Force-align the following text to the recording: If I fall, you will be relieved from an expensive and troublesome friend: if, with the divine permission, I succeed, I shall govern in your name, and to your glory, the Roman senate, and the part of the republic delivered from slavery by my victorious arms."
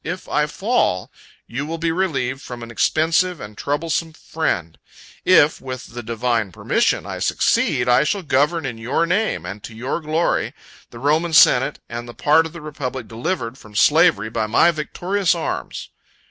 If 0.03 0.27
I 0.27 0.47
fall, 0.47 1.11
you 1.45 1.67
will 1.67 1.77
be 1.77 1.91
relieved 1.91 2.41
from 2.41 2.63
an 2.63 2.71
expensive 2.71 3.39
and 3.39 3.55
troublesome 3.55 4.13
friend: 4.13 4.79
if, 5.25 5.61
with 5.61 5.93
the 5.93 6.01
divine 6.01 6.51
permission, 6.51 7.05
I 7.05 7.19
succeed, 7.19 7.87
I 7.87 8.03
shall 8.03 8.23
govern 8.23 8.65
in 8.65 8.79
your 8.79 9.05
name, 9.05 9.45
and 9.45 9.61
to 9.61 9.75
your 9.75 10.01
glory, 10.01 10.55
the 10.89 10.97
Roman 10.97 11.33
senate, 11.33 11.77
and 11.87 12.09
the 12.09 12.15
part 12.15 12.47
of 12.47 12.51
the 12.53 12.61
republic 12.61 13.07
delivered 13.07 13.59
from 13.59 13.75
slavery 13.75 14.31
by 14.31 14.47
my 14.47 14.71
victorious 14.71 15.35
arms." 15.35 15.89